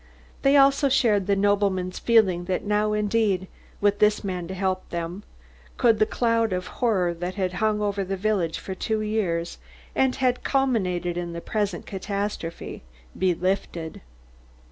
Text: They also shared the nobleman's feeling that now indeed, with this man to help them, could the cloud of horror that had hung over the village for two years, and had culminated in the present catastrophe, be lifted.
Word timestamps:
They 0.41 0.57
also 0.57 0.89
shared 0.89 1.27
the 1.27 1.35
nobleman's 1.35 1.99
feeling 1.99 2.45
that 2.45 2.63
now 2.63 2.93
indeed, 2.93 3.47
with 3.79 3.99
this 3.99 4.23
man 4.23 4.47
to 4.47 4.55
help 4.55 4.89
them, 4.89 5.21
could 5.77 5.99
the 5.99 6.07
cloud 6.07 6.53
of 6.53 6.65
horror 6.81 7.13
that 7.13 7.35
had 7.35 7.53
hung 7.61 7.81
over 7.81 8.03
the 8.03 8.17
village 8.17 8.57
for 8.57 8.73
two 8.73 9.01
years, 9.01 9.59
and 9.95 10.15
had 10.15 10.43
culminated 10.43 11.17
in 11.17 11.33
the 11.33 11.39
present 11.41 11.85
catastrophe, 11.85 12.81
be 13.15 13.35
lifted. 13.35 14.01